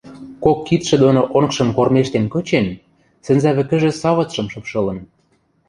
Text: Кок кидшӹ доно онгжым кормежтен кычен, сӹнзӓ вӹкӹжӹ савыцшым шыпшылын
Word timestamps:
Кок 0.43 0.57
кидшӹ 0.67 0.95
доно 1.03 1.21
онгжым 1.37 1.69
кормежтен 1.77 2.25
кычен, 2.33 2.67
сӹнзӓ 3.25 3.51
вӹкӹжӹ 3.57 3.91
савыцшым 4.01 4.47
шыпшылын 4.51 4.99